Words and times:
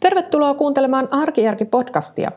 Tervetuloa 0.00 0.54
kuuntelemaan 0.54 1.08
Arkijärki-podcastia. 1.10 2.30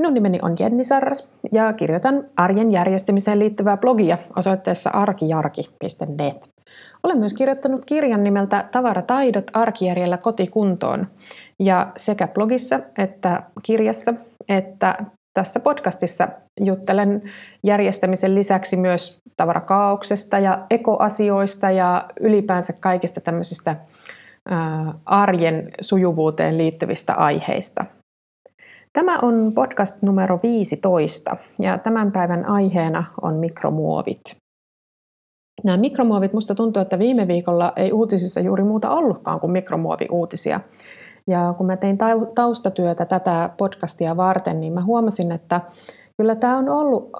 Minun 0.00 0.14
nimeni 0.14 0.38
on 0.42 0.56
Jenni 0.58 0.84
Sarras 0.84 1.30
ja 1.52 1.72
kirjoitan 1.72 2.24
arjen 2.36 2.72
järjestämiseen 2.72 3.38
liittyvää 3.38 3.76
blogia 3.76 4.18
osoitteessa 4.36 4.90
arkijarki.net. 4.90 6.48
Olen 7.02 7.18
myös 7.18 7.34
kirjoittanut 7.34 7.84
kirjan 7.84 8.24
nimeltä 8.24 8.68
Tavarataidot 8.72 9.44
arkijärjellä 9.52 10.16
kotikuntoon. 10.16 11.06
Ja 11.60 11.92
sekä 11.96 12.28
blogissa 12.28 12.80
että 12.98 13.42
kirjassa 13.62 14.14
että 14.48 14.94
tässä 15.34 15.60
podcastissa 15.60 16.28
juttelen 16.60 17.22
järjestämisen 17.62 18.34
lisäksi 18.34 18.76
myös 18.76 19.18
tavarakaauksesta 19.36 20.38
ja 20.38 20.66
ekoasioista 20.70 21.70
ja 21.70 22.08
ylipäänsä 22.20 22.72
kaikista 22.72 23.20
tämmöisistä 23.20 23.76
arjen 25.06 25.70
sujuvuuteen 25.80 26.58
liittyvistä 26.58 27.14
aiheista. 27.14 27.84
Tämä 28.92 29.18
on 29.18 29.52
podcast 29.54 30.02
numero 30.02 30.40
15 30.42 31.36
ja 31.58 31.78
tämän 31.78 32.12
päivän 32.12 32.44
aiheena 32.44 33.04
on 33.22 33.34
mikromuovit. 33.34 34.36
Nämä 35.64 35.76
mikromuovit, 35.76 36.32
musta 36.32 36.54
tuntuu, 36.54 36.82
että 36.82 36.98
viime 36.98 37.28
viikolla 37.28 37.72
ei 37.76 37.92
uutisissa 37.92 38.40
juuri 38.40 38.64
muuta 38.64 38.90
ollutkaan 38.90 39.40
kuin 39.40 39.50
mikromuoviuutisia. 39.50 40.60
Ja 41.26 41.54
kun 41.56 41.66
mä 41.66 41.76
tein 41.76 41.98
taustatyötä 42.34 43.04
tätä 43.04 43.50
podcastia 43.56 44.16
varten, 44.16 44.60
niin 44.60 44.72
mä 44.72 44.84
huomasin, 44.84 45.32
että 45.32 45.60
kyllä 46.16 46.36
tämä 46.36 46.58
on 46.58 46.68
ollut 46.68 47.10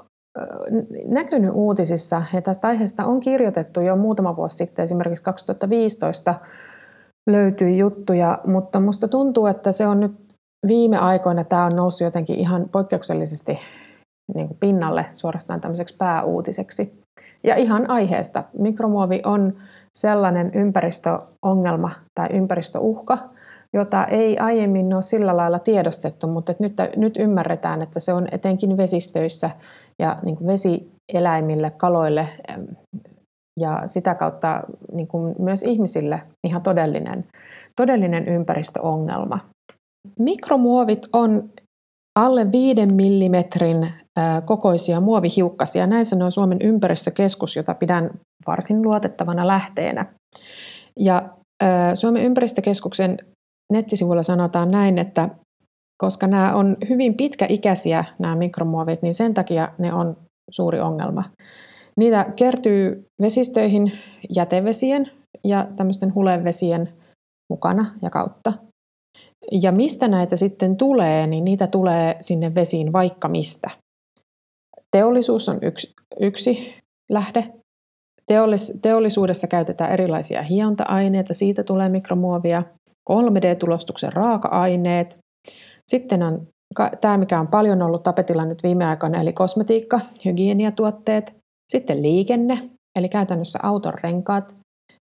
näkynyt 1.07 1.51
uutisissa 1.55 2.23
ja 2.33 2.43
tästä 2.43 2.69
aiheesta 2.69 3.07
on 3.07 3.21
kirjoitettu 3.21 3.81
jo 3.81 3.97
muutama 3.97 4.37
vuosi 4.37 4.57
sitten, 4.57 4.83
esimerkiksi 4.83 5.25
2015 5.25 6.35
löytyi 7.31 7.79
juttuja, 7.79 8.39
mutta 8.47 8.81
musta 8.81 9.09
tuntuu, 9.09 9.47
että 9.47 9.73
se 9.73 9.87
on 9.87 10.01
nyt 10.01 10.13
viime 10.67 10.99
aikoina 10.99 11.45
tämä 11.45 11.65
on 11.65 11.77
noussut 11.77 12.05
jotenkin 12.05 12.37
ihan 12.39 12.69
poikkeuksellisesti 12.73 13.59
niin 14.35 14.49
kuin 14.49 14.59
pinnalle 14.61 15.07
suorastaan 15.13 15.61
tämmöiseksi 15.61 15.97
pääuutiseksi. 15.99 17.03
Ja 17.45 17.57
ihan 17.57 17.91
aiheesta. 17.91 18.45
Mikromuovi 18.59 19.23
on 19.25 19.55
sellainen 19.99 20.51
ympäristöongelma 20.55 21.91
tai 22.15 22.29
ympäristöuhka, 22.33 23.19
jota 23.73 24.05
ei 24.05 24.39
aiemmin 24.39 24.95
ole 24.95 25.03
sillä 25.03 25.37
lailla 25.37 25.59
tiedostettu, 25.59 26.27
mutta 26.27 26.55
nyt, 26.59 26.73
nyt 26.97 27.17
ymmärretään, 27.17 27.83
että 27.83 28.01
se 28.01 28.13
on 28.13 28.29
etenkin 28.33 28.77
vesistöissä 28.77 29.51
ja 29.99 30.17
niin 30.23 30.37
kuin 30.37 30.47
vesieläimille, 30.47 31.71
kaloille 31.71 32.29
ja 33.61 33.83
sitä 33.87 34.15
kautta 34.15 34.63
niin 34.93 35.09
kuin 35.09 35.35
myös 35.39 35.63
ihmisille 35.63 36.23
ihan 36.47 36.63
todellinen, 36.63 37.25
todellinen 37.77 38.29
ympäristöongelma. 38.29 39.39
Mikromuovit 40.19 41.07
on 41.13 41.51
alle 42.19 42.53
5 42.53 42.87
mm 42.87 43.35
kokoisia 44.45 45.01
muovihiukkasia. 45.01 45.87
Näin 45.87 46.07
sanoo 46.07 46.31
Suomen 46.31 46.63
ympäristökeskus, 46.63 47.57
jota 47.57 47.75
pidän 47.75 48.11
varsin 48.47 48.83
luotettavana 48.83 49.47
lähteenä. 49.47 50.07
Ja 51.01 51.29
Suomen 51.95 52.23
ympäristökeskuksen 52.23 53.19
nettisivuilla 53.73 54.23
sanotaan 54.23 54.71
näin, 54.71 54.99
että 54.99 55.29
koska 56.03 56.27
nämä 56.27 56.55
on 56.55 56.77
hyvin 56.89 57.15
pitkäikäisiä 57.15 58.05
nämä 58.19 58.37
mikromuovit, 58.37 59.03
niin 59.03 59.15
sen 59.15 59.35
takia 59.35 59.69
ne 59.79 59.93
on 59.93 60.17
suuri 60.51 60.81
ongelma. 60.81 61.25
Niitä 61.97 62.33
kertyy 62.37 63.07
vesistöihin 63.23 63.93
jätevesien 64.37 65.11
ja 65.45 65.67
tämmöisten 65.77 66.15
hulevesien 66.15 66.93
mukana 67.51 67.87
ja 68.03 68.11
kautta. 68.11 68.53
Ja 69.53 69.73
mistä 69.73 70.09
näitä 70.09 70.37
sitten 70.37 70.77
tulee, 70.77 71.27
niin 71.27 71.45
niitä 71.45 71.67
tulee 71.67 72.17
sinne 72.21 72.55
vesiin 72.55 72.93
vaikka 72.93 73.29
mistä. 73.29 73.71
Teollisuus 74.91 75.49
on 75.49 75.59
yksi, 75.63 75.93
yksi 76.21 76.75
lähde. 77.11 77.53
Teollis, 78.27 78.79
teollisuudessa 78.83 79.47
käytetään 79.47 79.93
erilaisia 79.93 80.43
hionta-aineita, 80.43 81.35
siitä 81.35 81.65
tulee 81.65 81.89
mikromuovia. 81.89 82.63
3D-tulostuksen 83.11 84.13
raaka-aineet. 84.13 85.19
Sitten 85.91 86.23
on 86.23 86.47
tämä, 87.01 87.19
mikä 87.19 87.41
on 87.41 87.49
paljon 87.49 87.83
ollut 87.83 88.03
tapetilla 88.03 88.45
nyt 88.45 88.63
viime 88.63 88.85
aikoina, 88.85 89.21
eli 89.21 89.33
kosmetiikka, 89.33 90.01
hygieniatuotteet. 90.25 91.35
Sitten 91.73 92.03
liikenne, 92.03 92.71
eli 92.99 93.09
käytännössä 93.09 93.59
auton 93.63 93.95
renkaat. 94.03 94.55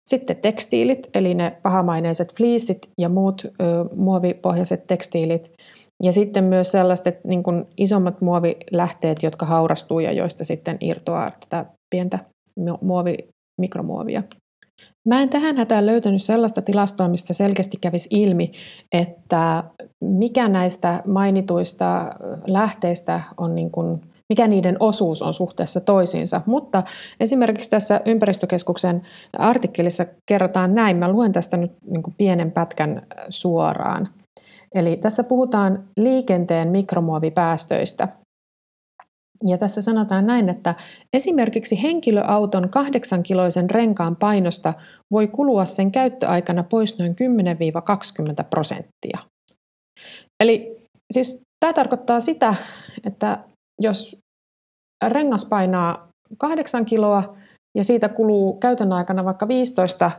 Sitten 0.10 0.36
tekstiilit, 0.36 1.08
eli 1.14 1.34
ne 1.34 1.58
pahamaineiset 1.64 2.36
fleecit 2.38 2.78
ja 2.98 3.10
muut 3.10 3.46
ö, 3.46 3.52
muovipohjaiset 3.96 4.88
tekstiilit. 4.88 5.52
Ja 6.04 6.14
sitten 6.14 6.44
myös 6.44 6.72
sellaiset 6.72 7.24
niin 7.24 7.44
kuin 7.44 7.66
isommat 7.78 8.22
muovilähteet, 8.22 9.24
jotka 9.24 9.46
haurastuu 9.46 10.00
ja 10.00 10.12
joista 10.12 10.46
sitten 10.46 10.78
irtoaa 10.82 11.32
tätä 11.32 11.66
pientä 11.96 12.20
muovi, 12.82 13.18
mikromuovia. 13.62 14.24
Mä 15.10 15.22
en 15.22 15.30
tähän 15.30 15.58
hätään 15.58 15.86
löytänyt 15.86 16.24
sellaista 16.24 16.62
tilastoa, 16.62 17.08
mistä 17.08 17.34
selkeästi 17.34 17.78
kävisi 17.82 18.08
ilmi, 18.12 18.52
että 18.92 19.64
mikä 20.04 20.48
näistä 20.48 21.04
mainituista 21.06 22.16
lähteistä 22.48 23.22
on 23.38 23.56
niin 23.56 23.72
kuin 23.72 24.02
mikä 24.30 24.48
niiden 24.48 24.78
osuus 24.80 25.22
on 25.22 25.34
suhteessa 25.34 25.80
toisiinsa. 25.80 26.42
Mutta 26.46 26.84
esimerkiksi 27.20 27.70
tässä 27.70 28.02
ympäristökeskuksen 28.06 29.02
artikkelissa 29.38 30.06
kerrotaan 30.26 30.76
näin, 30.76 30.98
mä 30.98 31.12
luen 31.12 31.34
tästä 31.34 31.58
nyt 31.58 31.72
niin 31.86 32.04
pienen 32.18 32.52
pätkän 32.52 33.08
suoraan. 33.30 34.10
Eli 34.76 34.98
tässä 34.98 35.24
puhutaan 35.24 35.84
liikenteen 35.98 36.68
mikromuovipäästöistä. 36.68 38.08
Ja 39.48 39.58
tässä 39.58 39.82
sanotaan 39.82 40.28
näin, 40.28 40.50
että 40.50 40.76
esimerkiksi 41.14 41.82
henkilöauton 41.82 42.70
kahdeksankiloisen 42.70 43.70
renkaan 43.70 44.16
painosta 44.16 44.74
voi 45.12 45.28
kulua 45.28 45.66
sen 45.66 45.92
käyttöaikana 45.92 46.64
pois 46.64 47.00
noin 47.00 47.16
10-20 48.42 48.44
prosenttia. 48.50 49.20
Eli 50.44 50.78
siis 51.14 51.42
tämä 51.60 51.74
tarkoittaa 51.74 52.20
sitä, 52.20 52.56
että 53.04 53.40
jos 53.82 54.18
rengas 55.08 55.46
painaa 55.46 56.08
8 56.38 56.86
kiloa 56.86 57.38
ja 57.78 57.84
siitä 57.84 58.10
kuluu 58.10 58.58
käytön 58.60 58.94
aikana 58.94 59.26
vaikka 59.26 59.48
15 59.48 60.12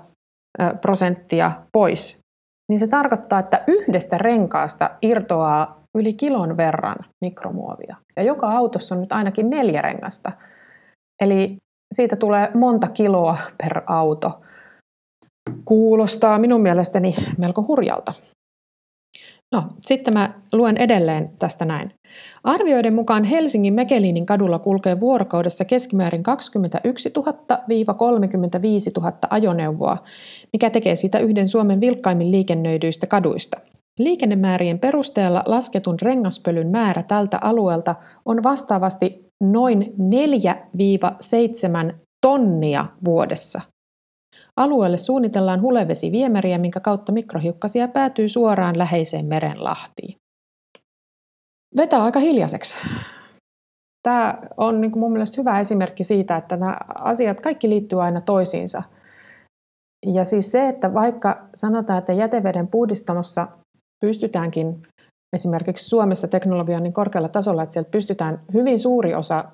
prosenttia 0.81 1.53
pois, 1.73 2.19
niin 2.71 2.79
se 2.79 2.89
tarkoittaa, 2.89 3.39
että 3.39 3.65
yhdestä 3.67 4.19
renkaasta 4.19 4.91
irtoaa 5.03 5.81
yli 5.99 6.13
kilon 6.13 6.57
verran 6.57 6.97
mikromuovia. 7.25 7.97
Ja 8.17 8.23
joka 8.23 8.51
autossa 8.51 8.95
on 8.95 9.01
nyt 9.01 9.13
ainakin 9.13 9.51
neljä 9.51 9.83
rengasta. 9.83 10.33
Eli 11.23 11.57
siitä 11.95 12.17
tulee 12.17 12.51
monta 12.55 12.89
kiloa 12.89 13.39
per 13.59 13.83
auto. 13.87 14.41
Kuulostaa 15.65 16.39
minun 16.39 16.61
mielestäni 16.61 17.11
melko 17.39 17.63
hurjalta. 17.69 18.13
No, 19.55 19.65
sitten 19.81 20.15
mä 20.15 20.35
luen 20.53 20.77
edelleen 20.77 21.31
tästä 21.39 21.65
näin. 21.65 21.95
Arvioiden 22.45 22.95
mukaan 22.95 23.25
Helsingin 23.25 23.75
Mekelinin 23.75 24.27
kadulla 24.27 24.59
kulkee 24.59 25.01
vuorokaudessa 25.01 25.65
keskimäärin 25.65 26.23
21 26.23 27.09
000-35 27.09 27.23
000 28.97 29.13
ajoneuvoa, 29.31 29.99
mikä 30.53 30.71
tekee 30.71 30.97
siitä 30.97 31.19
yhden 31.19 31.49
Suomen 31.49 31.81
vilkkaimmin 31.81 32.31
liikennöidyistä 32.31 33.07
kaduista. 33.07 33.61
Liikennemäärien 33.99 34.79
perusteella 34.79 35.43
lasketun 35.47 36.01
rengaspölyn 36.03 36.69
määrä 36.69 37.03
tältä 37.03 37.39
alueelta 37.41 37.95
on 38.25 38.43
vastaavasti 38.43 39.27
noin 39.43 39.95
4-7 41.91 41.95
tonnia 42.21 42.87
vuodessa– 43.05 43.61
Alueelle 44.57 44.99
suunnitellaan 44.99 45.63
hulevesiviemäriä, 45.63 46.59
minkä 46.59 46.81
kautta 46.81 47.13
mikrohiukkasia 47.13 47.89
päätyy 47.89 48.29
suoraan 48.29 48.79
läheiseen 48.79 49.27
merenlahtiin. 49.27 50.17
Vetää 51.77 52.05
aika 52.05 52.21
hiljaiseksi. 52.21 52.77
Tämä 54.03 54.39
on 54.57 54.81
niin 54.81 54.91
kuin 54.91 55.01
mun 55.01 55.13
mielestä 55.13 55.41
hyvä 55.41 55.61
esimerkki 55.61 56.05
siitä, 56.05 56.37
että 56.37 56.57
nämä 56.57 56.77
asiat 56.95 57.41
kaikki 57.41 57.69
liittyy 57.69 58.03
aina 58.03 58.21
toisiinsa. 58.21 58.83
Ja 60.07 60.25
siis 60.25 60.53
se, 60.53 60.69
että 60.69 60.95
vaikka 60.95 61.49
sanotaan, 61.55 61.99
että 61.99 62.13
jäteveden 62.13 62.69
puhdistamossa 62.69 63.49
pystytäänkin 64.01 64.83
esimerkiksi 65.37 65.89
Suomessa 65.89 66.29
teknologia 66.29 66.77
on 66.77 66.83
niin 66.83 66.93
korkealla 66.93 67.29
tasolla, 67.29 67.63
että 67.63 67.73
sieltä 67.73 67.91
pystytään 67.91 68.41
hyvin 68.55 68.79
suuri 68.79 69.15
osa 69.15 69.45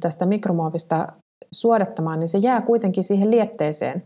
tästä 0.00 0.26
mikromuovista 0.26 1.08
suodattamaan, 1.52 2.20
niin 2.20 2.28
se 2.28 2.38
jää 2.38 2.62
kuitenkin 2.62 3.04
siihen 3.04 3.30
lietteeseen 3.30 4.04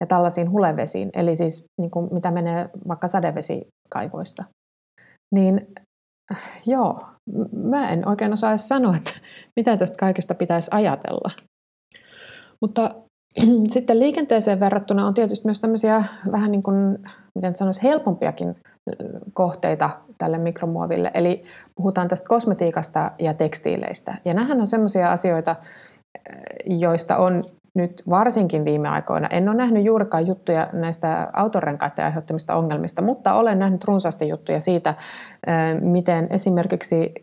ja 0.00 0.06
tällaisiin 0.06 0.50
hulevesiin, 0.50 1.10
eli 1.14 1.36
siis 1.36 1.64
niin 1.80 1.90
kuin 1.90 2.14
mitä 2.14 2.30
menee 2.30 2.70
vaikka 2.88 3.08
sadevesikaivoista. 3.08 4.44
Niin 5.34 5.66
joo, 6.66 7.06
mä 7.52 7.88
en 7.88 8.08
oikein 8.08 8.32
osaa 8.32 8.50
edes 8.50 8.68
sanoa, 8.68 8.96
että 8.96 9.12
mitä 9.56 9.76
tästä 9.76 9.96
kaikesta 9.96 10.34
pitäisi 10.34 10.70
ajatella. 10.74 11.30
Mutta 12.60 12.94
sitten 13.74 13.98
liikenteeseen 13.98 14.60
verrattuna 14.60 15.06
on 15.06 15.14
tietysti 15.14 15.46
myös 15.46 15.60
tämmöisiä 15.60 16.04
vähän 16.32 16.52
niin 16.52 16.62
kuin, 16.62 16.98
miten 17.34 17.56
sanoisi, 17.56 17.82
helpompiakin 17.82 18.56
kohteita 19.32 19.90
tälle 20.18 20.38
mikromuoville. 20.38 21.10
Eli 21.14 21.44
puhutaan 21.76 22.08
tästä 22.08 22.28
kosmetiikasta 22.28 23.10
ja 23.18 23.34
tekstiileistä. 23.34 24.16
Ja 24.24 24.34
nämähän 24.34 24.60
on 24.60 24.66
sellaisia 24.66 25.12
asioita, 25.12 25.56
joista 26.66 27.16
on 27.16 27.44
nyt 27.74 28.02
varsinkin 28.10 28.64
viime 28.64 28.88
aikoina. 28.88 29.28
En 29.28 29.48
ole 29.48 29.56
nähnyt 29.56 29.84
juurikaan 29.84 30.26
juttuja 30.26 30.68
näistä 30.72 31.30
autorenkaiden 31.32 32.04
aiheuttamista 32.04 32.54
ongelmista, 32.54 33.02
mutta 33.02 33.34
olen 33.34 33.58
nähnyt 33.58 33.84
runsaasti 33.84 34.28
juttuja 34.28 34.60
siitä, 34.60 34.94
miten 35.80 36.26
esimerkiksi 36.30 37.14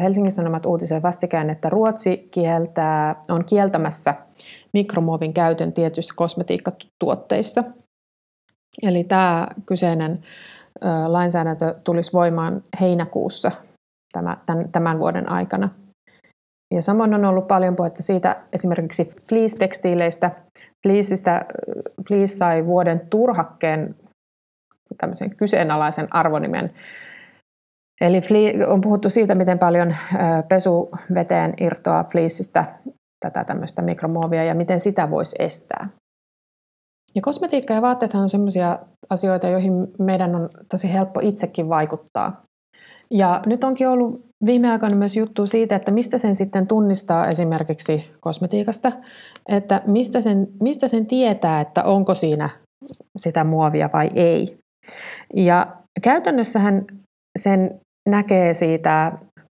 Helsingin 0.00 0.32
Sanomat 0.32 0.66
uutisoi 0.66 1.02
vastikään, 1.02 1.50
että 1.50 1.68
Ruotsi 1.68 2.28
kieltää, 2.30 3.22
on 3.28 3.44
kieltämässä 3.44 4.14
mikromuovin 4.72 5.34
käytön 5.34 5.72
tietyissä 5.72 6.14
kosmetiikkatuotteissa. 6.16 7.64
Eli 8.82 9.04
tämä 9.04 9.48
kyseinen 9.66 10.22
lainsäädäntö 11.06 11.74
tulisi 11.84 12.12
voimaan 12.12 12.62
heinäkuussa 12.80 13.50
tämän 14.72 14.98
vuoden 14.98 15.32
aikana. 15.32 15.68
Ja 16.74 16.82
samoin 16.82 17.14
on 17.14 17.24
ollut 17.24 17.48
paljon 17.48 17.76
puhetta 17.76 18.02
siitä 18.02 18.36
esimerkiksi 18.52 19.14
fleece-tekstiileistä. 19.28 20.30
Fleeceistä, 20.86 21.44
fleece 22.08 22.36
sai 22.36 22.66
vuoden 22.66 23.00
turhakkeen 23.10 23.94
tämmöisen 24.98 25.36
kyseenalaisen 25.36 26.08
arvonimen. 26.10 26.70
Eli 28.00 28.20
on 28.66 28.80
puhuttu 28.80 29.10
siitä, 29.10 29.34
miten 29.34 29.58
paljon 29.58 29.96
pesuveteen 30.48 31.54
irtoaa 31.60 32.04
fleeceistä 32.04 32.78
tätä 33.20 33.44
tämmöistä 33.44 33.82
mikromuovia 33.82 34.44
ja 34.44 34.54
miten 34.54 34.80
sitä 34.80 35.10
voisi 35.10 35.36
estää. 35.38 35.88
Ja 37.14 37.22
kosmetiikka 37.22 37.74
ja 37.74 37.82
vaatteethan 37.82 38.22
on 38.22 38.30
sellaisia 38.30 38.78
asioita, 39.10 39.48
joihin 39.48 39.72
meidän 39.98 40.34
on 40.34 40.50
tosi 40.70 40.92
helppo 40.92 41.20
itsekin 41.22 41.68
vaikuttaa. 41.68 42.42
Ja 43.14 43.42
nyt 43.46 43.64
onkin 43.64 43.88
ollut 43.88 44.24
viime 44.46 44.70
aikoina 44.72 44.96
myös 44.96 45.16
juttu 45.16 45.46
siitä, 45.46 45.76
että 45.76 45.90
mistä 45.90 46.18
sen 46.18 46.34
sitten 46.34 46.66
tunnistaa 46.66 47.28
esimerkiksi 47.28 48.10
kosmetiikasta, 48.20 48.92
että 49.48 49.82
mistä 49.86 50.20
sen, 50.20 50.48
mistä 50.60 50.88
sen 50.88 51.06
tietää, 51.06 51.60
että 51.60 51.84
onko 51.84 52.14
siinä 52.14 52.50
sitä 53.18 53.44
muovia 53.44 53.90
vai 53.92 54.10
ei. 54.14 54.58
Ja 55.34 55.66
käytännössähän 56.02 56.84
sen 57.38 57.80
näkee 58.08 58.54
siitä 58.54 59.12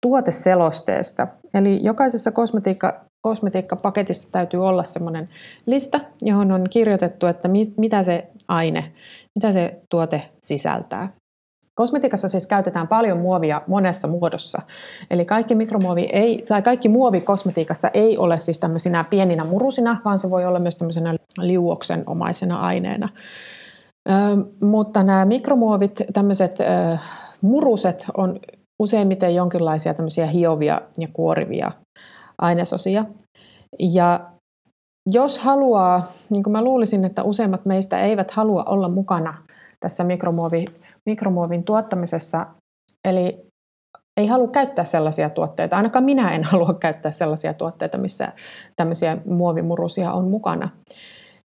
tuoteselosteesta. 0.06 1.26
Eli 1.54 1.84
jokaisessa 1.84 2.32
kosmetiikka, 2.32 3.04
kosmetiikkapaketissa 3.26 4.28
täytyy 4.32 4.66
olla 4.66 4.84
sellainen 4.84 5.28
lista, 5.66 6.00
johon 6.22 6.52
on 6.52 6.66
kirjoitettu, 6.70 7.26
että 7.26 7.48
mitä 7.76 8.02
se 8.02 8.26
aine, 8.48 8.92
mitä 9.34 9.52
se 9.52 9.80
tuote 9.90 10.22
sisältää. 10.44 11.08
Kosmetiikassa 11.74 12.28
siis 12.28 12.46
käytetään 12.46 12.88
paljon 12.88 13.18
muovia 13.18 13.62
monessa 13.66 14.08
muodossa. 14.08 14.62
Eli 15.10 15.24
kaikki 15.24 15.54
mikromuovi 15.54 16.08
ei, 16.12 16.44
tai 16.48 16.62
kaikki 16.62 16.88
muovi 16.88 17.20
kosmetiikassa 17.20 17.90
ei 17.94 18.18
ole 18.18 18.40
siis 18.40 18.58
tämmöisinä 18.58 19.04
pieninä 19.04 19.44
murusina, 19.44 20.00
vaan 20.04 20.18
se 20.18 20.30
voi 20.30 20.46
olla 20.46 20.58
myös 20.58 20.76
tämmöisenä 20.76 21.14
liuoksen 21.38 22.02
omaisena 22.06 22.60
aineena. 22.60 23.08
Ö, 24.08 24.12
mutta 24.60 25.02
nämä 25.02 25.24
mikromuovit, 25.24 26.00
tämmöiset 26.12 26.60
ö, 26.60 26.64
muruset 27.40 28.04
on 28.16 28.40
useimmiten 28.82 29.34
jonkinlaisia 29.34 29.94
tämmöisiä 29.94 30.26
hiovia 30.26 30.80
ja 30.98 31.08
kuorivia 31.12 31.72
ainesosia. 32.38 33.04
Ja 33.78 34.20
jos 35.10 35.38
haluaa, 35.38 36.12
niin 36.30 36.42
kuin 36.42 36.52
mä 36.52 36.64
luulisin, 36.64 37.04
että 37.04 37.22
useimmat 37.22 37.64
meistä 37.64 38.00
eivät 38.00 38.30
halua 38.30 38.64
olla 38.64 38.88
mukana 38.88 39.34
tässä 39.80 40.04
mikromuovi, 40.04 40.66
mikromuovin 41.06 41.64
tuottamisessa, 41.64 42.46
eli 43.04 43.46
ei 44.16 44.26
halua 44.26 44.48
käyttää 44.48 44.84
sellaisia 44.84 45.30
tuotteita, 45.30 45.76
ainakaan 45.76 46.04
minä 46.04 46.34
en 46.34 46.44
halua 46.52 46.74
käyttää 46.74 47.10
sellaisia 47.10 47.54
tuotteita, 47.54 47.98
missä 47.98 48.32
tämmöisiä 48.76 49.18
muovimurusia 49.26 50.12
on 50.12 50.28
mukana. 50.28 50.68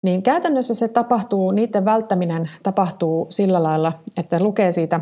Niin 0.04 0.24
käytännössä 0.24 0.74
se 0.74 0.88
tapahtuu, 0.88 1.52
niiden 1.52 1.86
välttäminen 1.86 2.50
tapahtuu 2.64 3.28
sillä 3.30 3.64
lailla, 3.64 3.94
että 4.18 4.44
lukee 4.44 4.72
siitä 4.72 5.00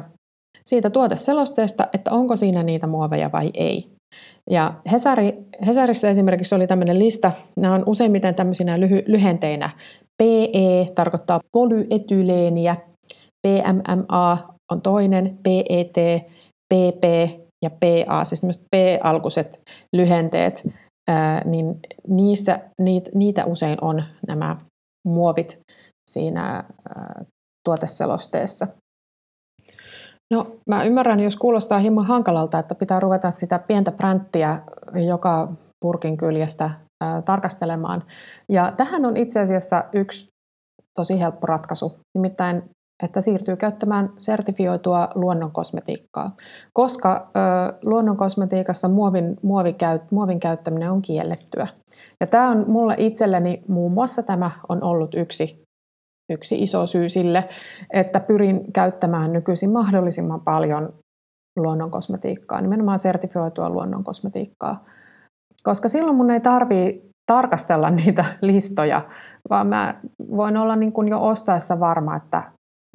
siitä 0.67 0.89
tuoteselosteesta, 0.89 1.87
että 1.93 2.11
onko 2.11 2.35
siinä 2.35 2.63
niitä 2.63 2.87
muoveja 2.87 3.31
vai 3.31 3.51
ei. 3.53 3.87
Ja 4.49 4.73
Hesari, 4.91 5.37
Hesarissa 5.67 6.09
esimerkiksi 6.09 6.55
oli 6.55 6.67
tämmöinen 6.67 6.99
lista, 6.99 7.31
nämä 7.59 7.73
on 7.73 7.83
useimmiten 7.85 8.35
tämmöisinä 8.35 8.79
lyhy, 8.79 9.03
lyhenteinä. 9.07 9.69
PE 10.17 10.91
tarkoittaa 10.95 11.39
polyetyleeniä, 11.51 12.75
PMMA 13.47 14.53
on 14.71 14.81
toinen, 14.81 15.39
PET, 15.43 16.23
PP 16.73 17.03
ja 17.63 17.69
PA, 17.69 18.25
siis 18.25 18.41
tämmöiset 18.41 18.65
P-alkuiset 18.71 19.59
lyhenteet, 19.95 20.63
niin 21.45 21.79
niissä, 22.07 22.59
niitä, 23.13 23.45
usein 23.45 23.77
on 23.81 24.03
nämä 24.27 24.57
muovit 25.07 25.59
siinä 26.11 26.63
tuoteselosteessa. 27.65 28.67
No 30.33 30.57
mä 30.69 30.83
ymmärrän, 30.83 31.19
jos 31.19 31.35
kuulostaa 31.35 31.79
hieman 31.79 32.05
hankalalta, 32.05 32.59
että 32.59 32.75
pitää 32.75 32.99
ruveta 32.99 33.31
sitä 33.31 33.59
pientä 33.59 33.91
bränttiä 33.91 34.61
joka 35.07 35.53
purkin 35.81 36.17
kyljestä 36.17 36.69
tarkastelemaan. 37.25 38.03
Ja 38.49 38.71
tähän 38.71 39.05
on 39.05 39.17
itse 39.17 39.39
asiassa 39.39 39.83
yksi 39.93 40.27
tosi 40.99 41.19
helppo 41.19 41.47
ratkaisu, 41.47 41.99
nimittäin 42.17 42.63
että 43.03 43.21
siirtyy 43.21 43.55
käyttämään 43.55 44.09
sertifioitua 44.17 45.09
luonnonkosmetiikkaa, 45.15 46.35
koska 46.73 47.29
ö, 47.35 47.39
luonnonkosmetiikassa 47.83 48.87
muovin, 48.87 49.37
muovikäyt, 49.43 50.01
muovin 50.11 50.39
käyttäminen 50.39 50.91
on 50.91 51.01
kiellettyä. 51.01 51.67
Ja 52.19 52.27
tämä 52.27 52.49
on 52.49 52.65
mulle 52.67 52.95
itselleni 52.97 53.63
muun 53.67 53.91
muassa 53.91 54.23
tämä 54.23 54.51
on 54.69 54.83
ollut 54.83 55.13
yksi 55.13 55.67
yksi 56.29 56.63
iso 56.63 56.87
syy 56.87 57.09
sille, 57.09 57.49
että 57.93 58.19
pyrin 58.19 58.73
käyttämään 58.73 59.33
nykyisin 59.33 59.69
mahdollisimman 59.69 60.41
paljon 60.41 60.93
luonnonkosmetiikkaa, 61.55 62.61
nimenomaan 62.61 62.99
sertifioitua 62.99 63.69
luonnonkosmetiikkaa. 63.69 64.85
Koska 65.63 65.89
silloin 65.89 66.17
mun 66.17 66.31
ei 66.31 66.39
tarvii 66.39 67.09
tarkastella 67.31 67.89
niitä 67.89 68.25
listoja, 68.41 69.09
vaan 69.49 69.67
mä 69.67 69.95
voin 70.31 70.57
olla 70.57 70.75
niin 70.75 70.91
kuin 70.91 71.07
jo 71.07 71.27
ostaessa 71.27 71.79
varma, 71.79 72.15
että 72.15 72.43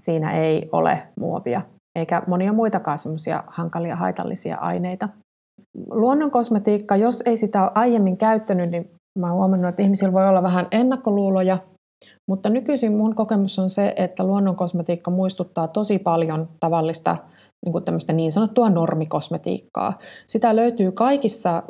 siinä 0.05 0.33
ei 0.33 0.69
ole 0.73 1.03
muovia, 1.21 1.63
eikä 1.99 2.23
monia 2.27 2.53
muitakaan 2.53 2.99
semmoisia 2.99 3.45
hankalia 3.47 3.97
haitallisia 3.97 4.57
aineita. 4.57 5.09
Luonnonkosmetiikka, 5.91 6.97
jos 6.97 7.23
ei 7.27 7.37
sitä 7.37 7.63
ole 7.63 7.73
aiemmin 7.75 8.17
käyttänyt, 8.17 8.71
niin 8.71 8.91
mä 9.19 9.27
oon 9.27 9.37
huomannut, 9.37 9.69
että 9.69 9.83
ihmisillä 9.83 10.13
voi 10.13 10.29
olla 10.29 10.43
vähän 10.43 10.67
ennakkoluuloja 10.71 11.59
mutta 12.31 12.49
nykyisin 12.49 12.97
mun 12.97 13.15
kokemus 13.15 13.59
on 13.59 13.71
se, 13.71 13.93
että 13.97 14.25
luonnonkosmetiikka 14.25 15.11
muistuttaa 15.11 15.69
tosi 15.69 15.99
paljon 15.99 16.49
tavallista 16.61 17.17
niin, 17.65 17.73
kuin 17.73 17.85
niin 18.13 18.33
sanottua 18.33 18.71
normikosmetiikkaa. 18.71 19.99
Sitä 20.27 20.57
löytyy 20.57 20.93
kaikissa 20.93 21.63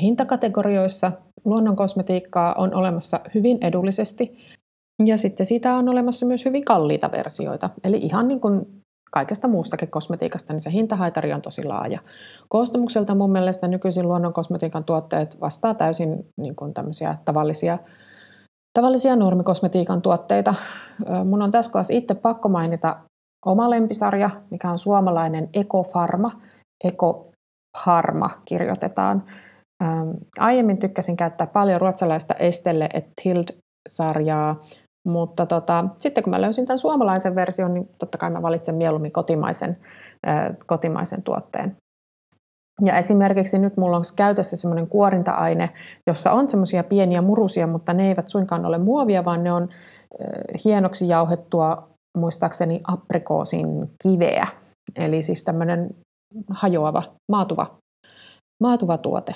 hintakategorioissa. 0.00 1.12
Luonnonkosmetiikkaa 1.44 2.54
on 2.54 2.74
olemassa 2.74 3.20
hyvin 3.34 3.58
edullisesti 3.60 4.38
ja 5.04 5.16
sitten 5.18 5.46
siitä 5.46 5.74
on 5.74 5.88
olemassa 5.88 6.26
myös 6.26 6.44
hyvin 6.44 6.64
kalliita 6.64 7.10
versioita. 7.12 7.70
Eli 7.84 7.96
ihan 7.96 8.28
niin 8.28 8.40
kuin 8.40 8.66
kaikesta 9.12 9.48
muustakin 9.48 9.90
kosmetiikasta, 9.90 10.52
niin 10.52 10.60
se 10.60 10.72
hintahaitari 10.72 11.32
on 11.32 11.42
tosi 11.42 11.64
laaja. 11.64 12.00
Koostumukselta 12.48 13.14
mun 13.14 13.32
mielestä 13.32 13.68
nykyisin 13.68 14.08
luonnonkosmetiikan 14.08 14.84
tuotteet 14.84 15.40
vastaa 15.40 15.74
täysin 15.74 16.26
niin 16.40 16.56
kuin 16.56 16.74
tämmöisiä 16.74 17.16
tavallisia 17.24 17.78
tavallisia 18.78 19.16
normikosmetiikan 19.16 20.02
tuotteita. 20.02 20.54
Mun 21.24 21.42
on 21.42 21.50
tässä 21.50 21.72
kohdassa 21.72 21.94
itse 21.94 22.14
pakko 22.14 22.48
mainita 22.48 22.96
oma 23.46 23.70
lempisarja, 23.70 24.30
mikä 24.50 24.70
on 24.70 24.78
suomalainen 24.78 25.48
Ekofarma. 25.54 26.30
Ekofarma 26.84 28.30
kirjoitetaan. 28.44 29.24
Aiemmin 30.38 30.78
tykkäsin 30.78 31.16
käyttää 31.16 31.46
paljon 31.46 31.80
ruotsalaista 31.80 32.34
Estelle 32.34 32.88
et 32.94 33.06
Tild-sarjaa, 33.22 34.60
mutta 35.06 35.46
tota, 35.46 35.84
sitten 35.98 36.24
kun 36.24 36.30
mä 36.30 36.40
löysin 36.40 36.66
tämän 36.66 36.78
suomalaisen 36.78 37.34
version, 37.34 37.74
niin 37.74 37.88
totta 37.98 38.18
kai 38.18 38.30
mä 38.30 38.42
valitsen 38.42 38.74
mieluummin 38.74 39.12
kotimaisen, 39.12 39.76
kotimaisen 40.66 41.22
tuotteen. 41.22 41.76
Ja 42.84 42.96
esimerkiksi 42.96 43.58
nyt 43.58 43.76
mulla 43.76 43.96
on 43.96 44.04
käytössä 44.16 44.56
semmoinen 44.56 44.86
kuorinta-aine, 44.86 45.70
jossa 46.06 46.32
on 46.32 46.50
semmoisia 46.50 46.84
pieniä 46.84 47.22
murusia, 47.22 47.66
mutta 47.66 47.92
ne 47.92 48.08
eivät 48.08 48.28
suinkaan 48.28 48.66
ole 48.66 48.78
muovia, 48.78 49.24
vaan 49.24 49.44
ne 49.44 49.52
on 49.52 49.68
hienoksi 50.64 51.08
jauhettua 51.08 51.88
muistaakseni 52.18 52.80
aprikoosin 52.88 53.66
kiveä. 54.02 54.46
Eli 54.96 55.22
siis 55.22 55.42
tämmöinen 55.42 55.90
hajoava, 56.50 57.02
maatuva, 57.32 57.76
maatuva 58.62 58.98
tuote. 58.98 59.34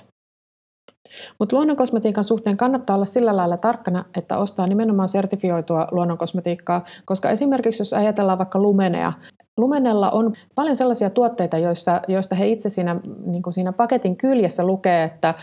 Mutta 1.38 1.56
luonnonkosmetiikan 1.56 2.24
suhteen 2.24 2.56
kannattaa 2.56 2.96
olla 2.96 3.04
sillä 3.04 3.36
lailla 3.36 3.56
tarkkana, 3.56 4.04
että 4.16 4.38
ostaa 4.38 4.66
nimenomaan 4.66 5.08
sertifioitua 5.08 5.88
luonnonkosmetiikkaa, 5.90 6.84
koska 7.04 7.30
esimerkiksi 7.30 7.80
jos 7.80 7.92
ajatellaan 7.92 8.38
vaikka 8.38 8.58
lumenea, 8.58 9.12
Lumenella 9.60 10.10
on 10.10 10.32
paljon 10.54 10.76
sellaisia 10.76 11.10
tuotteita, 11.10 11.58
joissa, 11.58 12.00
joista 12.08 12.34
he 12.34 12.48
itse 12.48 12.68
siinä, 12.68 12.96
niin 13.26 13.42
kuin 13.42 13.54
siinä 13.54 13.72
paketin 13.72 14.16
kyljessä 14.16 14.64
lukee, 14.64 15.04
että 15.04 15.34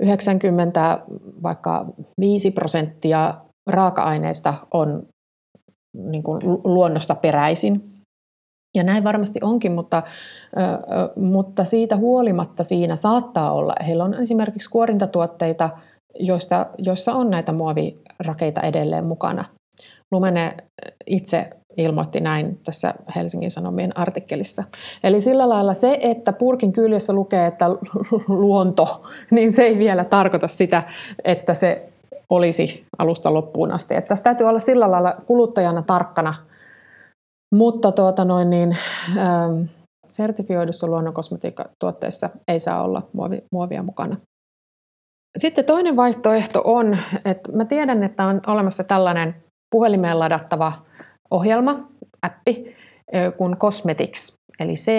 90 0.00 0.98
vaikka 1.42 1.86
5 2.20 2.50
prosenttia 2.50 3.34
raaka-aineista 3.66 4.54
on 4.70 5.02
niin 5.94 6.22
kuin 6.22 6.40
luonnosta 6.64 7.14
peräisin. 7.14 7.95
Ja 8.76 8.82
näin 8.82 9.04
varmasti 9.04 9.38
onkin, 9.42 9.72
mutta, 9.72 10.02
mutta 11.16 11.64
siitä 11.64 11.96
huolimatta 11.96 12.64
siinä 12.64 12.96
saattaa 12.96 13.52
olla. 13.52 13.74
Heillä 13.86 14.04
on 14.04 14.14
esimerkiksi 14.14 14.70
kuorintatuotteita, 14.70 15.70
joista, 16.20 16.66
joissa 16.78 17.12
on 17.12 17.30
näitä 17.30 17.52
muovirakeita 17.52 18.60
edelleen 18.60 19.04
mukana. 19.04 19.44
Lumene 20.10 20.54
itse 21.06 21.50
ilmoitti 21.76 22.20
näin 22.20 22.58
tässä 22.64 22.94
Helsingin 23.16 23.50
Sanomien 23.50 23.98
artikkelissa. 23.98 24.64
Eli 25.04 25.20
sillä 25.20 25.48
lailla 25.48 25.74
se, 25.74 25.98
että 26.02 26.32
purkin 26.32 26.72
kyljessä 26.72 27.12
lukee, 27.12 27.46
että 27.46 27.70
luonto, 28.28 29.02
niin 29.30 29.52
se 29.52 29.62
ei 29.62 29.78
vielä 29.78 30.04
tarkoita 30.04 30.48
sitä, 30.48 30.82
että 31.24 31.54
se 31.54 31.88
olisi 32.30 32.84
alusta 32.98 33.34
loppuun 33.34 33.72
asti. 33.72 33.94
Että 33.94 34.08
tässä 34.08 34.24
täytyy 34.24 34.46
olla 34.48 34.60
sillä 34.60 34.90
lailla 34.90 35.14
kuluttajana 35.26 35.82
tarkkana, 35.82 36.34
mutta 37.54 37.92
tuota 37.92 38.24
noin 38.24 38.50
niin, 38.50 38.76
ähm, 39.18 39.62
sertifioidussa 40.08 40.86
luonnonkosmetiikkatuotteissa 40.86 42.30
ei 42.48 42.60
saa 42.60 42.82
olla 42.82 43.02
muovi, 43.12 43.42
muovia 43.52 43.82
mukana. 43.82 44.16
Sitten 45.38 45.64
toinen 45.64 45.96
vaihtoehto 45.96 46.62
on, 46.64 46.98
että 47.24 47.52
mä 47.52 47.64
tiedän, 47.64 48.02
että 48.02 48.24
on 48.24 48.40
olemassa 48.46 48.84
tällainen 48.84 49.34
puhelimeen 49.70 50.18
ladattava 50.18 50.72
ohjelma, 51.30 51.78
appi, 52.22 52.76
kuin 53.36 53.56
Cosmetics. 53.56 54.32
Eli 54.60 54.74
C, 54.74 54.90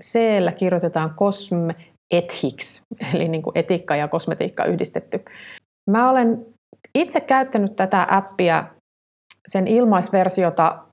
c 0.00 0.18
kirjoitetaan 0.56 1.14
Cosmetics, 1.14 2.82
eli 3.14 3.28
niin 3.28 3.42
kuin 3.42 3.58
etiikka 3.58 3.96
ja 3.96 4.08
kosmetiikka 4.08 4.64
yhdistetty. 4.64 5.24
Mä 5.90 6.10
olen 6.10 6.46
itse 6.94 7.20
käyttänyt 7.20 7.76
tätä 7.76 8.06
appia, 8.10 8.64
sen 9.48 9.68
ilmaisversiota 9.68 10.83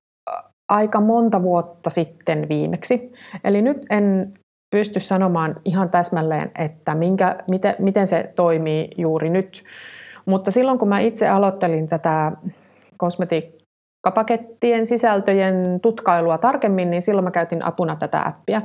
aika 0.71 1.01
monta 1.01 1.41
vuotta 1.41 1.89
sitten 1.89 2.49
viimeksi. 2.49 3.13
Eli 3.43 3.61
nyt 3.61 3.85
en 3.89 4.33
pysty 4.75 4.99
sanomaan 4.99 5.55
ihan 5.65 5.89
täsmälleen, 5.89 6.51
että 6.57 6.95
minkä, 6.95 7.35
miten, 7.47 7.75
miten 7.79 8.07
se 8.07 8.31
toimii 8.35 8.87
juuri 8.97 9.29
nyt. 9.29 9.63
Mutta 10.25 10.51
silloin 10.51 10.79
kun 10.79 10.87
mä 10.87 10.99
itse 10.99 11.27
aloittelin 11.27 11.87
tätä 11.87 12.31
kosmetiikkapakettien 12.97 14.85
sisältöjen 14.85 15.79
tutkailua 15.81 16.37
tarkemmin, 16.37 16.91
niin 16.91 17.01
silloin 17.01 17.25
mä 17.25 17.31
käytin 17.31 17.65
apuna 17.65 17.95
tätä 17.95 18.23
appia. 18.25 18.61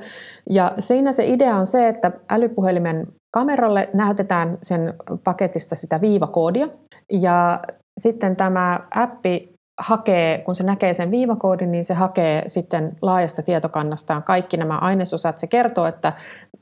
Ja 0.51 0.73
siinä 0.79 1.13
se 1.13 1.27
idea 1.27 1.57
on 1.57 1.67
se, 1.67 1.89
että 1.89 2.13
älypuhelimen 2.31 3.07
kameralle 3.35 3.89
näytetään 3.95 4.59
sen 4.63 4.95
paketista 5.25 5.77
sitä 5.77 6.01
viivakoodia. 6.01 6.69
Ja 7.13 7.61
sitten 8.01 8.37
tämä 8.37 8.79
appi 8.95 9.56
hakee, 9.81 10.39
kun 10.39 10.57
se 10.57 10.63
näkee 10.63 10.95
sen 10.95 11.11
viivakoodin, 11.11 11.73
niin 11.73 11.85
se 11.85 11.95
hakee 11.95 12.43
sitten 12.47 12.97
laajasta 13.03 13.43
tietokannastaan 13.43 14.23
kaikki 14.23 14.57
nämä 14.57 14.79
ainesosat. 14.79 15.39
Se 15.39 15.47
kertoo, 15.47 15.87
että 15.87 16.13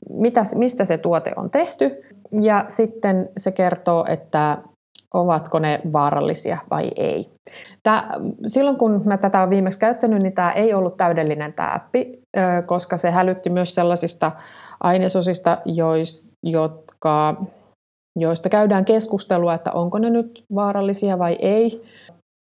mitä, 0.09 0.43
mistä 0.55 0.85
se 0.85 0.97
tuote 0.97 1.33
on 1.35 1.49
tehty 1.49 2.03
ja 2.41 2.65
sitten 2.67 3.29
se 3.37 3.51
kertoo, 3.51 4.05
että 4.09 4.57
ovatko 5.13 5.59
ne 5.59 5.81
vaarallisia 5.93 6.57
vai 6.71 6.91
ei. 6.95 7.29
Tää, 7.83 8.09
silloin 8.47 8.77
kun 8.77 9.01
mä 9.05 9.17
tätä 9.17 9.39
olen 9.39 9.49
viimeksi 9.49 9.79
käyttänyt, 9.79 10.21
niin 10.21 10.33
tämä 10.33 10.51
ei 10.51 10.73
ollut 10.73 10.97
täydellinen 10.97 11.53
tämä 11.53 11.73
appi, 11.75 12.19
koska 12.65 12.97
se 12.97 13.11
hälytti 13.11 13.49
myös 13.49 13.75
sellaisista 13.75 14.31
ainesosista, 14.83 15.57
jois, 15.65 16.33
jotka, 16.43 17.35
joista 18.19 18.49
käydään 18.49 18.85
keskustelua, 18.85 19.53
että 19.53 19.71
onko 19.71 19.99
ne 19.99 20.09
nyt 20.09 20.43
vaarallisia 20.55 21.19
vai 21.19 21.37
ei. 21.39 21.83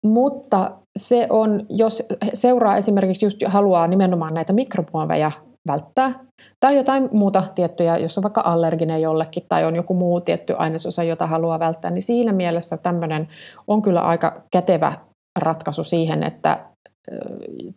Mutta 0.06 0.72
se 1.00 1.28
on, 1.30 1.66
jos 1.70 2.04
seuraa 2.34 2.78
esimerkiksi 2.78 3.26
just 3.26 3.38
haluaa 3.46 3.88
nimenomaan 3.88 4.34
näitä 4.34 4.54
mikromuoveja 4.54 5.32
välttää, 5.68 6.20
tai 6.60 6.78
jotain 6.78 7.10
muuta 7.12 7.44
tiettyjä, 7.56 7.98
jos 7.98 8.18
on 8.18 8.24
vaikka 8.24 8.42
allerginen 8.46 9.02
jollekin 9.02 9.44
tai 9.50 9.66
on 9.66 9.76
joku 9.76 9.94
muu 9.94 10.22
tietty 10.22 10.56
ainesosa, 10.58 11.04
jota 11.04 11.28
haluaa 11.28 11.60
välttää, 11.60 11.92
niin 11.92 12.02
siinä 12.02 12.34
mielessä 12.34 12.78
tämmöinen 12.78 13.28
on 13.68 13.82
kyllä 13.82 14.02
aika 14.02 14.42
kätevä 14.52 14.94
ratkaisu 15.40 15.84
siihen, 15.84 16.24
että 16.24 16.60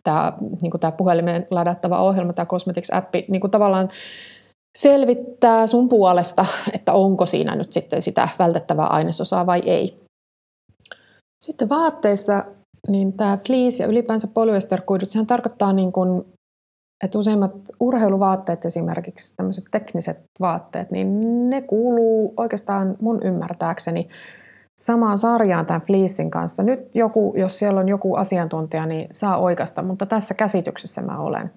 tämä, 0.03 0.33
niin 0.63 0.73
tämä 0.81 0.93
puhelimeen 0.93 1.47
ladattava 1.51 2.03
ohjelma, 2.03 2.33
tämä 2.33 2.47
Cosmetics-appi, 2.47 3.25
niin 3.29 3.51
tavallaan 3.51 3.89
selvittää 4.79 5.67
sun 5.67 5.89
puolesta, 5.89 6.47
että 6.73 6.93
onko 6.93 7.27
siinä 7.27 7.57
nyt 7.57 7.73
sitten 7.73 8.03
sitä 8.03 8.29
vältettävää 8.39 8.87
ainesosaa 8.87 9.47
vai 9.47 9.63
ei. 9.67 10.02
Sitten 11.43 11.69
vaatteissa 11.69 12.45
niin 12.89 13.13
tämä 13.13 13.39
fleece 13.47 13.83
ja 13.83 13.89
ylipäänsä 13.89 14.27
polyesterkuidut, 14.27 15.11
sehän 15.11 15.27
tarkoittaa 15.27 15.73
niin 15.73 15.93
kuin, 15.93 16.25
että 17.05 17.19
useimmat 17.19 17.53
urheiluvaatteet 17.81 18.65
esimerkiksi, 18.65 19.37
tämmöiset 19.37 19.65
tekniset 19.71 20.19
vaatteet, 20.41 20.91
niin 20.91 21.51
ne 21.51 21.63
kuuluu 21.63 22.35
oikeastaan 22.37 22.97
mun 23.01 23.23
ymmärtääkseni 23.23 24.09
samaan 24.81 25.19
sarjaan 25.19 25.67
tämän 25.67 25.83
fleecin 25.83 26.31
kanssa. 26.31 26.63
Nyt 26.63 26.95
joku, 26.95 27.35
jos 27.37 27.59
siellä 27.59 27.81
on 27.81 27.89
joku 27.89 28.15
asiantuntija, 28.15 28.87
niin 28.87 29.09
saa 29.13 29.39
oikeasta, 29.39 29.83
mutta 29.83 30.07
tässä 30.07 30.35
käsityksessä 30.35 31.03
mä 31.03 31.19
olen. 31.19 31.53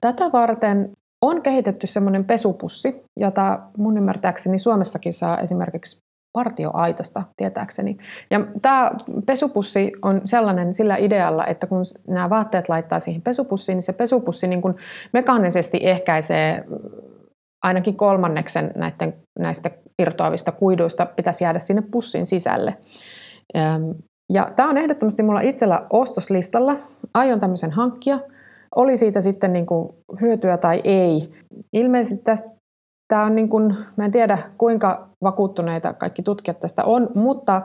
Tätä 0.00 0.32
varten 0.32 0.90
on 1.22 1.42
kehitetty 1.42 1.86
semmoinen 1.86 2.24
pesupussi, 2.24 3.02
jota 3.20 3.60
mun 3.76 3.96
ymmärtääkseni 3.96 4.58
Suomessakin 4.58 5.12
saa 5.12 5.38
esimerkiksi 5.38 5.98
partioaitasta 6.32 7.22
tietääkseni. 7.36 7.96
Ja 8.30 8.40
tämä 8.62 8.90
pesupussi 9.26 9.92
on 10.02 10.20
sellainen 10.24 10.74
sillä 10.74 10.96
idealla, 10.96 11.46
että 11.46 11.66
kun 11.66 11.82
nämä 12.08 12.30
vaatteet 12.30 12.68
laittaa 12.68 13.00
siihen 13.00 13.22
pesupussiin, 13.22 13.76
niin 13.76 13.82
se 13.82 13.92
pesupussi 13.92 14.46
niin 14.46 14.62
kuin 14.62 14.76
mekaanisesti 15.12 15.78
ehkäisee 15.82 16.64
ainakin 17.64 17.96
kolmanneksen 17.96 18.72
näiden, 18.74 19.14
näistä 19.38 19.70
irtoavista 20.02 20.52
kuiduista 20.52 21.06
pitäisi 21.06 21.44
jäädä 21.44 21.58
sinne 21.58 21.82
pussin 21.90 22.26
sisälle. 22.26 22.76
Ja 24.32 24.52
tämä 24.56 24.70
on 24.70 24.78
ehdottomasti 24.78 25.22
mulla 25.22 25.40
itsellä 25.40 25.82
ostoslistalla. 25.90 26.76
Aion 27.14 27.40
tämmöisen 27.40 27.70
hankkia. 27.70 28.20
Oli 28.76 28.96
siitä 28.96 29.20
sitten 29.20 29.52
niin 29.52 29.66
kuin 29.66 29.88
hyötyä 30.20 30.56
tai 30.56 30.80
ei. 30.84 31.32
Ilmeisesti 31.72 32.24
tästä 32.24 32.48
Tämä 33.10 33.24
on 33.24 33.34
niin 33.34 33.48
kuin, 33.48 33.76
mä 33.96 34.04
en 34.04 34.10
tiedä 34.10 34.38
kuinka 34.58 35.08
vakuuttuneita 35.22 35.92
kaikki 35.92 36.22
tutkijat 36.22 36.60
tästä 36.60 36.84
on, 36.84 37.08
mutta 37.14 37.62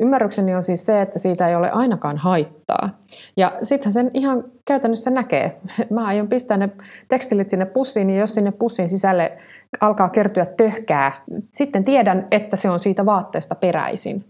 ymmärrykseni 0.00 0.54
on 0.54 0.62
siis 0.62 0.86
se, 0.86 1.02
että 1.02 1.18
siitä 1.18 1.48
ei 1.48 1.56
ole 1.56 1.70
ainakaan 1.70 2.16
haittaa. 2.16 2.90
Ja 3.36 3.52
sittenhän 3.62 3.92
sen 3.92 4.10
ihan 4.14 4.44
käytännössä 4.66 5.10
näkee. 5.10 5.60
Mä 5.90 6.06
aion 6.06 6.28
pistää 6.28 6.56
ne 6.56 6.68
tekstilit 7.08 7.50
sinne 7.50 7.64
pussiin, 7.64 8.06
niin 8.06 8.18
jos 8.18 8.34
sinne 8.34 8.52
pussin 8.52 8.88
sisälle 8.88 9.38
alkaa 9.80 10.08
kertyä 10.08 10.46
töhkää, 10.46 11.12
sitten 11.52 11.84
tiedän, 11.84 12.26
että 12.30 12.56
se 12.56 12.70
on 12.70 12.80
siitä 12.80 13.06
vaatteesta 13.06 13.54
peräisin. 13.54 14.24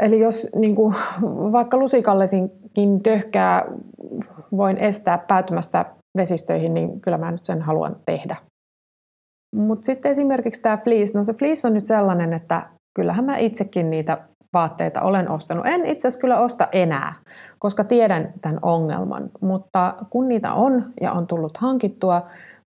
Eli 0.00 0.20
jos 0.20 0.48
niin 0.54 0.74
kuin, 0.74 0.94
vaikka 1.52 1.76
lusikallesinkin 1.76 3.02
töhkää 3.02 3.64
voin 4.56 4.78
estää 4.78 5.18
päätymästä 5.18 5.84
vesistöihin, 6.16 6.74
niin 6.74 7.00
kyllä 7.00 7.18
mä 7.18 7.30
nyt 7.30 7.44
sen 7.44 7.62
haluan 7.62 7.96
tehdä. 8.06 8.36
Mutta 9.56 9.86
sitten 9.86 10.12
esimerkiksi 10.12 10.62
tämä 10.62 10.76
fleece, 10.76 11.18
no 11.18 11.24
se 11.24 11.34
fleece 11.34 11.68
on 11.68 11.74
nyt 11.74 11.86
sellainen, 11.86 12.32
että 12.32 12.66
kyllähän 12.96 13.24
mä 13.24 13.38
itsekin 13.38 13.90
niitä 13.90 14.18
vaatteita 14.52 15.00
olen 15.00 15.30
ostanut. 15.30 15.66
En 15.66 15.86
itse 15.86 16.08
asiassa 16.08 16.20
kyllä 16.20 16.40
osta 16.40 16.68
enää, 16.72 17.14
koska 17.58 17.84
tiedän 17.84 18.32
tämän 18.42 18.58
ongelman, 18.62 19.30
mutta 19.40 19.94
kun 20.10 20.28
niitä 20.28 20.54
on 20.54 20.92
ja 21.00 21.12
on 21.12 21.26
tullut 21.26 21.56
hankittua, 21.56 22.26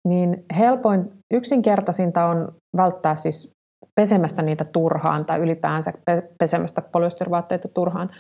niin 0.09 0.45
helpoin, 0.57 1.13
yksinkertaisinta 1.35 2.25
on 2.25 2.49
välttää 2.77 3.15
siis 3.15 3.53
pesemästä 4.01 4.43
niitä 4.43 4.65
turhaan 4.65 5.25
tai 5.25 5.41
ylipäänsä 5.41 5.93
pesemästä 6.39 6.83
polyestervaatteita 6.83 7.69
turhaan. 7.69 8.11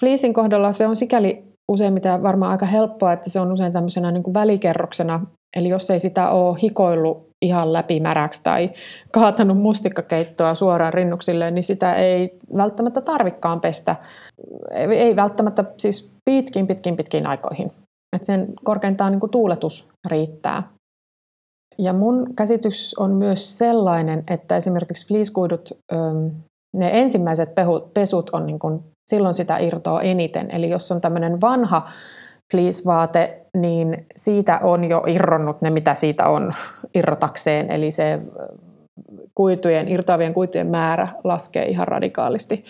Fleecin 0.00 0.34
kohdalla 0.34 0.72
se 0.72 0.86
on 0.86 0.96
sikäli 0.96 1.44
useimmiten 1.72 2.22
varmaan 2.22 2.52
aika 2.52 2.66
helppoa, 2.66 3.12
että 3.12 3.30
se 3.30 3.40
on 3.40 3.52
usein 3.52 3.72
tämmöisenä 3.72 4.10
niin 4.10 4.22
kuin 4.22 4.34
välikerroksena, 4.34 5.26
eli 5.56 5.68
jos 5.68 5.90
ei 5.90 5.98
sitä 5.98 6.30
ole 6.30 6.58
hikoillut 6.62 7.30
ihan 7.42 7.72
läpimäräksi 7.72 8.40
tai 8.42 8.70
kaatanut 9.12 9.58
mustikkakeittoa 9.58 10.54
suoraan 10.54 10.94
rinnuksille, 10.94 11.50
niin 11.50 11.64
sitä 11.64 11.94
ei 11.94 12.38
välttämättä 12.56 13.00
tarvikkaan 13.00 13.60
pestä. 13.60 13.96
Ei 14.74 15.16
välttämättä 15.16 15.64
siis 15.76 16.10
pitkin, 16.24 16.66
pitkin, 16.66 16.96
pitkin 16.96 17.26
aikoihin. 17.26 17.72
Et 18.16 18.24
sen 18.24 18.52
korkeintaan 18.64 19.12
niin 19.12 19.30
tuuletus 19.30 19.88
riittää. 20.08 20.62
Ja 21.78 21.92
mun 21.92 22.34
käsitys 22.36 22.94
on 22.98 23.10
myös 23.10 23.58
sellainen, 23.58 24.24
että 24.30 24.56
esimerkiksi 24.56 25.08
fliiskuidut, 25.08 25.72
ne 26.76 27.00
ensimmäiset 27.00 27.50
pesut 27.94 28.30
on 28.30 28.46
niin 28.46 28.58
kuin, 28.58 28.82
silloin 29.10 29.34
sitä 29.34 29.58
irtoa 29.58 30.02
eniten. 30.02 30.50
Eli 30.50 30.70
jos 30.70 30.92
on 30.92 31.00
tämmöinen 31.00 31.40
vanha 31.40 31.88
fleece-vaate, 32.52 33.39
niin 33.56 34.06
siitä 34.16 34.58
on 34.62 34.84
jo 34.84 35.02
irronnut 35.06 35.62
ne, 35.62 35.70
mitä 35.70 35.94
siitä 35.94 36.28
on 36.28 36.54
irrotakseen. 36.94 37.70
Eli 37.70 37.90
se 37.90 38.20
kuitujen, 39.34 39.88
irtoavien 39.88 40.34
kuitujen 40.34 40.66
määrä 40.66 41.08
laskee 41.24 41.64
ihan 41.64 41.88
radikaalisti 41.88 42.64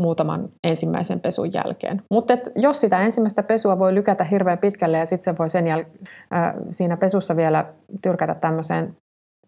muutaman 0.00 0.48
ensimmäisen 0.64 1.20
pesun 1.20 1.52
jälkeen. 1.52 2.02
Mutta 2.10 2.38
jos 2.56 2.80
sitä 2.80 3.00
ensimmäistä 3.00 3.42
pesua 3.42 3.78
voi 3.78 3.94
lykätä 3.94 4.24
hirveän 4.24 4.58
pitkälle 4.58 4.98
ja 4.98 5.06
sitten 5.06 5.34
se 5.34 5.38
voi 5.38 5.50
sen 5.50 5.64
jäl- 5.64 6.06
äh, 6.34 6.54
siinä 6.70 6.96
pesussa 6.96 7.36
vielä 7.36 7.64
tyrkätä 8.02 8.34
tämmöiseen 8.34 8.96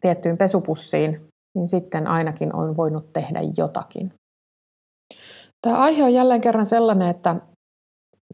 tiettyyn 0.00 0.38
pesupussiin, 0.38 1.20
niin 1.56 1.66
sitten 1.66 2.06
ainakin 2.06 2.56
on 2.56 2.76
voinut 2.76 3.12
tehdä 3.12 3.40
jotakin. 3.56 4.12
Tämä 5.66 5.78
aihe 5.78 6.04
on 6.04 6.14
jälleen 6.14 6.40
kerran 6.40 6.66
sellainen, 6.66 7.08
että 7.08 7.36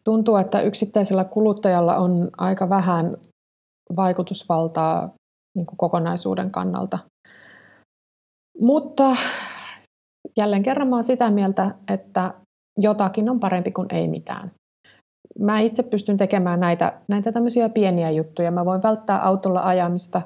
tuntuu, 0.05 0.37
että 0.37 0.61
yksittäisellä 0.61 1.25
kuluttajalla 1.25 1.97
on 1.97 2.31
aika 2.39 2.69
vähän 2.69 3.17
vaikutusvaltaa 3.97 5.11
niin 5.57 5.67
kuin 5.67 5.77
kokonaisuuden 5.77 6.51
kannalta. 6.51 6.99
Mutta 8.61 9.17
jälleen 10.37 10.63
kerran 10.63 10.89
mä 10.89 10.97
olen 10.97 11.05
sitä 11.05 11.31
mieltä, 11.31 11.75
että 11.89 12.35
jotakin 12.79 13.31
on 13.31 13.41
parempi 13.41 13.71
kuin 13.71 13.95
ei 13.95 14.09
mitään. 14.09 14.51
Mä 15.39 15.61
itse 15.61 15.83
pystyn 15.83 16.17
tekemään 16.17 16.61
näitä, 16.61 17.01
näitä 17.09 17.33
tämmöisiä 17.33 17.69
pieniä 17.69 18.11
juttuja. 18.11 18.51
Mä 18.51 18.65
voin 18.65 18.83
välttää 18.83 19.23
autolla 19.23 19.61
ajamista, 19.63 20.23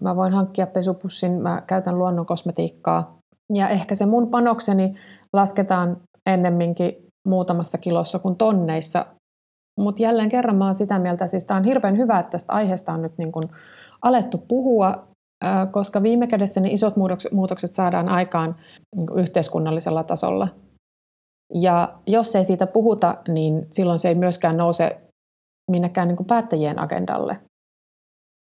mä 0.00 0.16
voin 0.16 0.32
hankkia 0.32 0.66
pesupussin, 0.66 1.32
mä 1.32 1.62
käytän 1.66 1.98
luonnon 1.98 2.26
kosmetiikkaa. 2.26 3.16
Ja 3.52 3.68
ehkä 3.68 3.94
se 3.94 4.06
mun 4.06 4.28
panokseni 4.28 4.94
lasketaan 5.32 5.96
ennemminkin 6.26 7.09
muutamassa 7.30 7.78
kilossa 7.78 8.18
kuin 8.18 8.36
tonneissa. 8.36 9.06
Mutta 9.80 10.02
jälleen 10.02 10.28
kerran 10.28 10.56
mä 10.56 10.64
oon 10.64 10.74
sitä 10.74 10.98
mieltä, 10.98 11.26
siis 11.26 11.44
tämä 11.44 11.58
on 11.58 11.64
hirveän 11.64 11.96
hyvä, 11.98 12.18
että 12.18 12.30
tästä 12.30 12.52
aiheesta 12.52 12.92
on 12.92 13.02
nyt 13.02 13.18
niin 13.18 13.32
kun 13.32 13.42
alettu 14.02 14.38
puhua 14.48 15.10
koska 15.70 16.02
viime 16.02 16.26
kädessä 16.26 16.60
ne 16.60 16.68
isot 16.68 16.94
muutokset 17.32 17.74
saadaan 17.74 18.08
aikaan 18.08 18.56
niin 18.96 19.06
yhteiskunnallisella 19.16 20.04
tasolla. 20.04 20.48
Ja 21.54 21.94
jos 22.06 22.36
ei 22.36 22.44
siitä 22.44 22.66
puhuta, 22.66 23.16
niin 23.28 23.66
silloin 23.70 23.98
se 23.98 24.08
ei 24.08 24.14
myöskään 24.14 24.56
nouse 24.56 25.00
minnekään 25.70 26.08
niin 26.08 26.24
päättäjien 26.26 26.78
agendalle. 26.78 27.40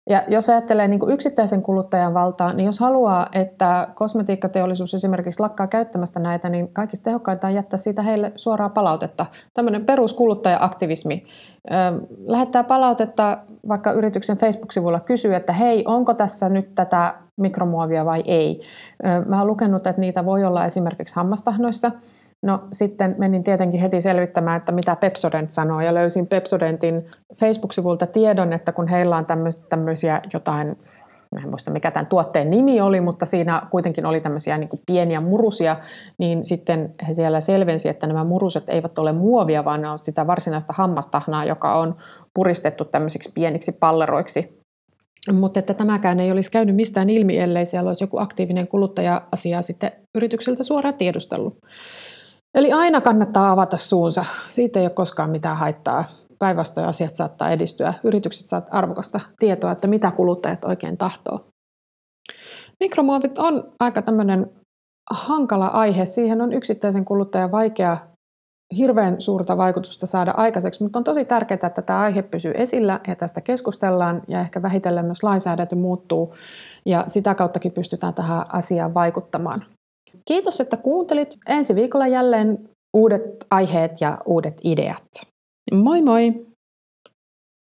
Ja 0.10 0.24
jos 0.28 0.50
ajattelee 0.50 0.88
niin 0.88 1.00
kuin 1.00 1.14
yksittäisen 1.14 1.62
kuluttajan 1.62 2.14
valtaa, 2.14 2.54
niin 2.54 2.66
jos 2.66 2.80
haluaa, 2.80 3.28
että 3.34 3.88
kosmetiikkateollisuus 3.96 4.94
esimerkiksi 4.94 5.40
lakkaa 5.40 5.68
käyttämästä 5.68 6.20
näitä, 6.20 6.50
niin 6.50 6.74
kaikista 6.74 7.04
tehokkainta 7.04 7.48
on 7.48 7.54
jättää 7.54 7.78
siitä 7.78 8.02
heille 8.02 8.32
suoraa 8.36 8.70
palautetta. 8.70 9.26
Tämmöinen 9.54 9.86
peruskuluttaja-aktivismi. 9.86 11.26
Lähettää 12.26 12.64
palautetta 12.64 13.38
vaikka 13.68 13.92
yrityksen 13.92 14.38
Facebook-sivulla 14.38 15.00
kysyy, 15.00 15.36
että 15.36 15.54
hei, 15.54 15.84
onko 15.88 16.14
tässä 16.14 16.50
nyt 16.50 16.76
tätä 16.76 17.16
mikromuovia 17.38 18.06
vai 18.06 18.24
ei. 18.26 18.62
Mä 19.26 19.38
oon 19.38 19.48
lukenut, 19.48 19.88
että 19.88 20.02
niitä 20.02 20.26
voi 20.26 20.44
olla 20.44 20.66
esimerkiksi 20.66 21.16
hammastahnoissa– 21.16 21.92
No 22.44 22.60
sitten 22.72 23.16
menin 23.18 23.44
tietenkin 23.44 23.82
heti 23.82 24.02
selvittämään, 24.02 24.58
että 24.58 24.72
mitä 24.72 24.96
Pepsodent 24.96 25.52
sanoo 25.52 25.82
ja 25.82 25.94
löysin 25.94 26.28
Pepsodentin 26.28 27.06
Facebook-sivulta 27.40 28.08
tiedon, 28.08 28.54
että 28.54 28.72
kun 28.72 28.88
heillä 28.88 29.18
on 29.18 29.26
tämmöisiä 29.70 30.22
jotain, 30.34 30.78
en 31.38 31.50
muista 31.50 31.72
mikä 31.72 31.92
tämän 31.92 32.08
tuotteen 32.08 32.50
nimi 32.50 32.82
oli, 32.82 33.02
mutta 33.02 33.26
siinä 33.26 33.62
kuitenkin 33.72 34.06
oli 34.06 34.22
tämmöisiä 34.22 34.58
niin 34.58 34.70
kuin 34.70 34.82
pieniä 34.86 35.22
murusia, 35.22 35.78
niin 36.18 36.46
sitten 36.46 36.92
he 37.08 37.14
siellä 37.14 37.42
selvensi, 37.42 37.90
että 37.90 38.08
nämä 38.08 38.24
muruset 38.24 38.64
eivät 38.68 39.00
ole 39.00 39.12
muovia, 39.12 39.66
vaan 39.66 39.82
ne 39.82 39.90
on 39.90 40.00
sitä 40.00 40.28
varsinaista 40.28 40.74
hammastahnaa, 40.78 41.46
joka 41.46 41.80
on 41.80 41.96
puristettu 42.34 42.86
tämmöisiksi 42.86 43.32
pieniksi 43.36 43.72
palleroiksi 43.72 44.60
mutta 45.34 45.60
että 45.60 45.74
tämäkään 45.74 46.20
ei 46.20 46.32
olisi 46.32 46.52
käynyt 46.52 46.76
mistään 46.76 47.10
ilmi, 47.10 47.40
ellei 47.40 47.66
siellä 47.66 47.90
olisi 47.90 48.04
joku 48.04 48.18
aktiivinen 48.18 48.68
kuluttaja-asia 48.68 49.62
sitten 49.62 49.92
yritykseltä 50.16 50.64
suoraan 50.64 50.94
tiedustellut. 50.94 51.58
Eli 52.56 52.72
aina 52.72 53.02
kannattaa 53.02 53.52
avata 53.52 53.78
suunsa. 53.78 54.26
Siitä 54.50 54.80
ei 54.80 54.86
ole 54.86 54.90
koskaan 54.90 55.30
mitään 55.30 55.58
haittaa. 55.58 56.04
Päinvastoin 56.40 56.88
asiat 56.88 57.16
saattaa 57.16 57.52
edistyä. 57.52 57.94
Yritykset 58.04 58.50
saavat 58.50 58.68
arvokasta 58.72 59.20
tietoa, 59.40 59.72
että 59.72 59.88
mitä 59.88 60.12
kuluttajat 60.12 60.66
oikein 60.66 60.98
tahtoo. 60.98 61.46
Mikromuovit 62.80 63.38
on 63.38 63.72
aika 63.80 64.02
tämmöinen 64.02 64.52
hankala 65.12 65.68
aihe. 65.68 66.06
Siihen 66.06 66.42
on 66.42 66.54
yksittäisen 66.54 67.06
kuluttajan 67.06 67.52
vaikea 67.52 67.98
hirveän 68.78 69.22
suurta 69.22 69.58
vaikutusta 69.58 70.06
saada 70.06 70.32
aikaiseksi, 70.38 70.84
mutta 70.84 71.00
on 71.00 71.04
tosi 71.04 71.26
tärkeää, 71.26 71.60
että 71.68 71.82
tämä 71.82 72.00
aihe 72.00 72.22
pysyy 72.22 72.54
esillä 72.56 73.00
ja 73.08 73.16
tästä 73.16 73.42
keskustellaan 73.42 74.22
ja 74.28 74.40
ehkä 74.40 74.62
vähitellen 74.62 75.06
myös 75.06 75.24
lainsäädäntö 75.24 75.76
muuttuu 75.76 76.36
ja 76.86 77.04
sitä 77.08 77.36
kauttakin 77.36 77.72
pystytään 77.72 78.14
tähän 78.14 78.46
asiaan 78.54 78.94
vaikuttamaan. 78.94 79.66
Kiitos, 80.26 80.60
että 80.60 80.78
kuuntelit. 80.78 81.38
Ensi 81.48 81.76
viikolla 81.76 82.08
jälleen 82.08 82.70
uudet 82.94 83.22
aiheet 83.52 84.02
ja 84.02 84.18
uudet 84.26 84.58
ideat. 84.64 85.04
Moi 85.74 86.02
moi! 86.02 86.49